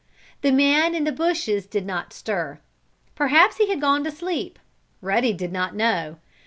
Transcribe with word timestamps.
The 0.41 0.49
man 0.51 0.95
in 0.95 1.03
the 1.03 1.11
bushes 1.11 1.67
did 1.67 1.85
not 1.85 2.11
stir. 2.11 2.59
Perhaps 3.13 3.57
he 3.57 3.69
had 3.69 3.79
gone 3.79 4.03
to 4.05 4.09
sleep. 4.09 4.57
Ruddy 4.99 5.31
did 5.31 5.51
not 5.51 5.75
know. 5.75 6.17